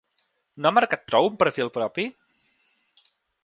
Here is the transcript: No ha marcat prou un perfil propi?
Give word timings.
No 0.63 0.69
ha 0.69 0.73
marcat 0.77 1.03
prou 1.11 1.29
un 1.31 1.37
perfil 1.43 1.71
propi? 1.77 2.09